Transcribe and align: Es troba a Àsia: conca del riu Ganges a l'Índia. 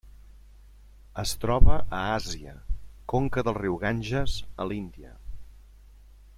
Es 1.23 1.33
troba 1.43 1.75
a 1.75 1.99
Àsia: 2.15 2.55
conca 3.15 3.45
del 3.49 3.59
riu 3.61 3.79
Ganges 3.87 4.41
a 4.65 4.71
l'Índia. 4.73 5.15